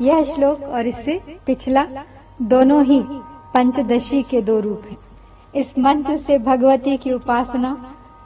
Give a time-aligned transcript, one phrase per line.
[0.00, 1.86] यह श्लोक और इससे पिछला
[2.42, 3.00] दोनों ही
[3.54, 4.96] पंचदशी के दो रूप हैं।
[5.54, 7.76] इस मंत्र से भगवती की उपासना,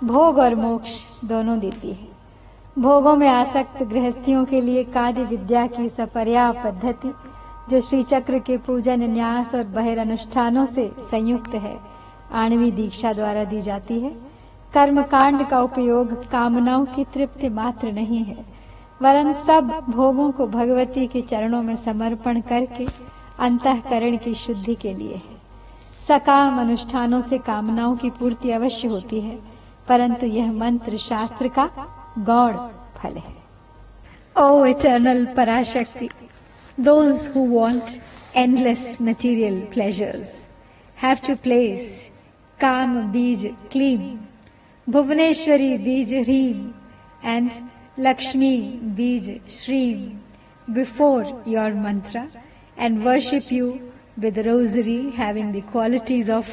[0.04, 0.90] भोग और मोक्ष
[1.24, 2.08] दोनों देती है।
[2.78, 7.14] भोगों में आसक्त गृहस्थियों के लिए कार्य विद्या की सपर्या पद्धति
[7.70, 11.76] जो श्री चक्र के पूजन, न्यास और बहिर अनुष्ठानों से संयुक्त है,
[12.32, 14.10] आणवी दीक्षा द्वारा दी जाती है।
[14.74, 18.36] कर्म कांड का उपयोग कामनाओं की तृप्ति मात्र नहीं है,
[19.02, 22.86] वरन सब भोगों को भगवती के चरणों में समर्पण करके
[23.38, 25.38] अंतकरण की शुद्धि के लिए है।
[26.08, 29.38] सकाम अनुष्ठानों से कामनाओं की पूर्ति अवश्य होती है,
[29.88, 31.68] परंतु यह मंत्र शास्त्र का
[32.18, 32.54] गौड़
[32.96, 33.38] फल है।
[34.36, 36.08] O eternal Parashakti
[36.84, 38.00] Those who want
[38.34, 40.28] endless material pleasures
[40.94, 42.04] have to place
[42.58, 44.26] Kam Bij Kleem,
[44.88, 46.74] Bhuvaneshwari Bij Reem,
[47.22, 47.52] and
[47.98, 50.22] Lakshmi Bij Shreem
[50.72, 52.26] before your mantra
[52.78, 56.48] and worship you with a rosary having the qualities of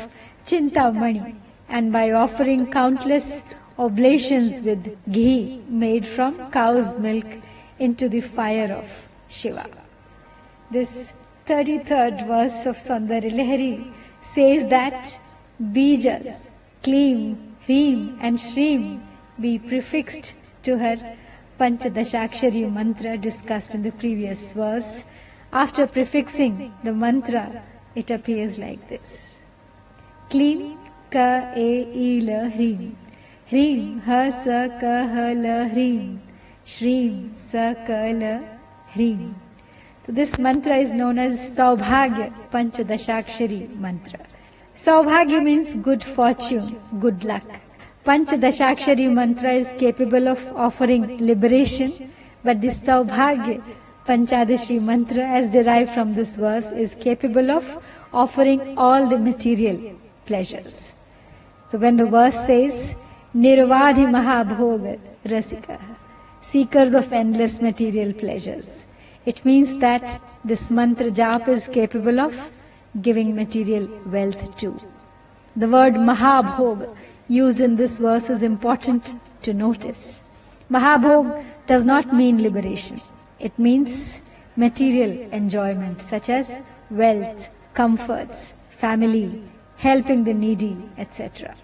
[0.46, 1.36] Chintamani
[1.70, 3.42] and by offering countless
[3.80, 7.28] oblations with ghee made from cow's milk
[7.80, 8.86] into the fire of
[9.30, 9.87] Shiva.
[10.70, 10.90] This
[11.48, 13.94] 33rd verse of Sundari Lahari
[14.36, 15.18] says that
[15.62, 16.36] Bijas,
[16.84, 19.02] Kleem, Hreem and Shreem
[19.40, 20.34] be prefixed
[20.64, 21.16] to her
[21.58, 25.04] Panchadashakshari mantra discussed in the previous verse.
[25.54, 27.64] After prefixing the mantra,
[27.96, 29.10] it appears like this.
[30.30, 30.78] Klim
[31.10, 32.98] ka e e la hrim.
[33.48, 36.22] Hrim ha sa ka ha la hrim.
[36.66, 38.40] Shrim sa ka la
[38.94, 39.47] hrim.
[40.08, 44.26] So this mantra is known as Saubhagya Panchadashakshari mantra.
[44.74, 47.44] Saubhagya means good fortune, good luck.
[48.06, 53.62] Panchadashakshari mantra is capable of offering liberation, but this Saubhagya
[54.08, 57.66] Panchadashi mantra as derived from this verse is capable of
[58.14, 59.94] offering all the material
[60.26, 60.74] pleasures.
[61.70, 62.96] So when the verse says,
[63.36, 65.82] Nirvadhi Mahabhoga Rasika,
[66.50, 68.70] seekers of endless material pleasures,
[69.32, 70.06] it means that
[70.50, 72.36] this mantra jap is capable of
[73.08, 74.76] giving material wealth too.
[75.64, 76.96] The word Mahabhog
[77.28, 79.12] used in this verse is important
[79.42, 80.22] to notice.
[80.72, 81.28] Mahabhog
[81.68, 83.02] does not mean liberation.
[83.40, 83.92] It means
[84.56, 85.12] material
[85.42, 86.52] enjoyment such as
[86.90, 89.44] wealth, comforts, family,
[89.76, 91.56] helping the needy, etc.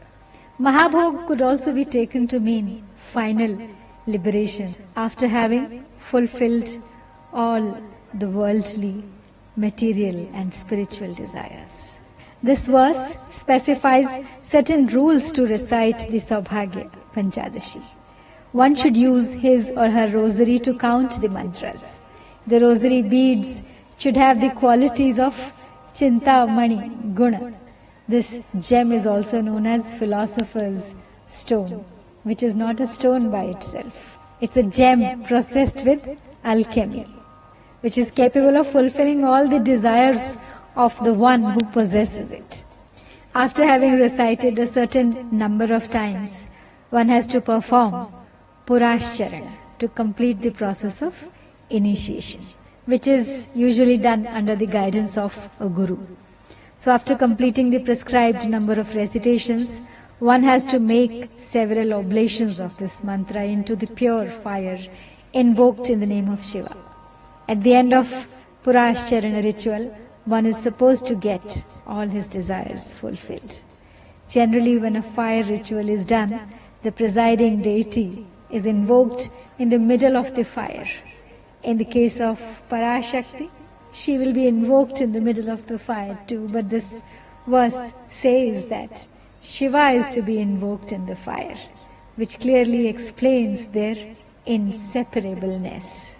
[0.59, 3.57] Mahabhog could also be taken to mean final
[4.05, 6.81] liberation after having fulfilled
[7.33, 7.81] all
[8.13, 9.03] the worldly,
[9.55, 11.91] material and spiritual desires.
[12.41, 17.83] This verse specifies certain rules to recite the Saubhagya Panchadashi.
[18.51, 21.81] One should use his or her rosary to count the mantras.
[22.45, 23.61] The rosary beads
[23.97, 25.35] should have the qualities of
[25.95, 27.53] Chintamani Guna.
[28.07, 30.83] This gem is also known as philosopher's
[31.27, 31.85] stone,
[32.23, 33.93] which is not a stone by itself.
[34.41, 36.03] It's a gem processed with
[36.43, 37.07] alchemy,
[37.83, 40.37] which is capable of fulfilling all the desires
[40.75, 42.63] of the one who possesses it.
[43.35, 46.45] After having recited a certain number of times,
[46.91, 48.13] one has to perform
[48.65, 51.13] Purashcharana to complete the process of
[51.69, 52.45] initiation,
[52.85, 55.97] which is usually done under the guidance of a guru.
[56.77, 59.81] So after completing the prescribed number of recitations,
[60.19, 64.79] one has to make several oblations of this mantra into the pure fire
[65.33, 66.92] invoked in the name of Shiva.
[67.47, 68.07] At the end of
[68.63, 69.95] Purashcharana ritual,
[70.25, 73.59] one is supposed to get all his desires fulfilled.
[74.29, 76.53] Generally, when a fire ritual is done,
[76.83, 79.29] the presiding deity is invoked
[79.59, 80.89] in the middle of the fire.
[81.63, 82.39] In the case of
[82.71, 83.49] Parashakti,
[83.91, 86.89] she will be invoked in the middle of the fire too, but this
[87.45, 89.05] verse says that
[89.41, 91.59] Shiva is to be invoked in the fire,
[92.15, 94.15] which clearly explains their
[94.47, 96.12] inseparableness.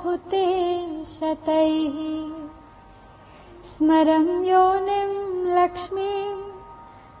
[0.00, 1.96] शतैः
[3.70, 5.10] स्मरं योनिं
[5.56, 6.36] लक्ष्मीं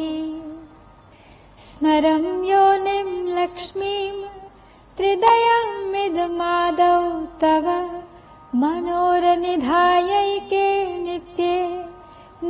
[1.64, 4.12] स्मरं योनिं लक्ष्मीं
[4.96, 7.02] त्रिदयमिदमादौ
[7.40, 7.66] तव
[8.62, 10.68] मनोरनिधायैके
[11.04, 11.58] नित्ये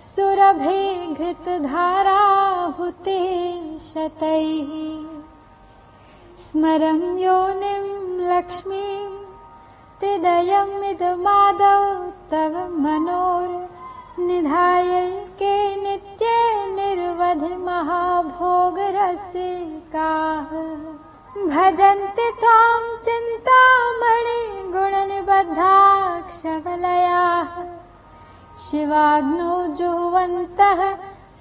[0.00, 3.20] सुरभे घृतधाराहुते
[3.78, 4.70] शतैः।
[6.44, 7.84] स्मरं योनिं
[8.30, 9.06] लक्ष्मीं
[10.00, 11.82] त्रिदयमिदमादौ
[12.30, 16.38] तव मनोर्निधायैके नित्ये
[16.76, 20.50] निर्वधि महाभोगरसिकाः
[21.32, 24.40] भजन्ति त्वां चिन्तामणि
[24.72, 25.62] गुणनिबद्धाक्षवलयाः।
[28.64, 30.82] शिवाग्नौ जुह्वन्तः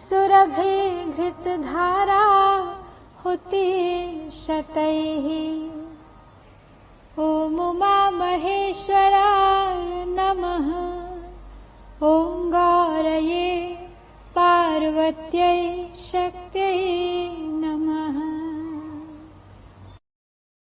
[0.03, 0.77] सुरभि
[1.17, 2.23] घृतधारा
[3.25, 3.71] Houthi
[4.45, 5.27] शतैः।
[7.25, 9.83] ॐ उमा महेश्वराय
[10.15, 10.71] नमः।
[12.13, 13.51] ॐ गौरये
[14.35, 15.59] पार्वत्यै
[16.11, 17.30] शक्त्यै